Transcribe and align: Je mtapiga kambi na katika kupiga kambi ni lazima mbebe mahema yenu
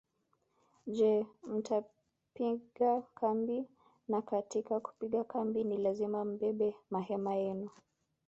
Je 0.87 1.25
mtapiga 1.43 3.01
kambi 3.13 3.65
na 4.07 4.21
katika 4.21 4.79
kupiga 4.79 5.23
kambi 5.23 5.63
ni 5.63 5.77
lazima 5.77 6.25
mbebe 6.25 6.75
mahema 6.89 7.35
yenu 7.35 7.69